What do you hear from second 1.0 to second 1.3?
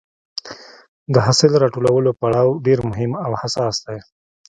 د